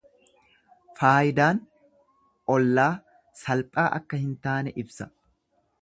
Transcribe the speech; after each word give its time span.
Faayidaan 0.99 1.59
ollaa 2.55 2.89
salphaa 3.45 3.87
akka 4.01 4.25
hin 4.27 4.37
taane 4.49 4.79
ibsa. 4.85 5.11